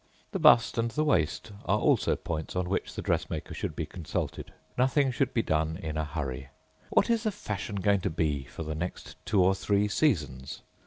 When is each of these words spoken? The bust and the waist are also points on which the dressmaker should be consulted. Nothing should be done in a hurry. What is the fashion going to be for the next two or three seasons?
The 0.31 0.39
bust 0.39 0.79
and 0.79 0.89
the 0.89 1.03
waist 1.03 1.51
are 1.63 1.77
also 1.77 2.15
points 2.15 2.55
on 2.55 2.67
which 2.67 2.95
the 2.95 3.03
dressmaker 3.03 3.53
should 3.53 3.75
be 3.75 3.85
consulted. 3.85 4.51
Nothing 4.75 5.11
should 5.11 5.31
be 5.31 5.43
done 5.43 5.77
in 5.77 5.95
a 5.95 6.03
hurry. 6.03 6.49
What 6.89 7.11
is 7.11 7.21
the 7.21 7.31
fashion 7.31 7.75
going 7.75 8.01
to 8.01 8.09
be 8.09 8.45
for 8.45 8.63
the 8.63 8.73
next 8.73 9.23
two 9.27 9.43
or 9.43 9.53
three 9.53 9.87
seasons? 9.87 10.63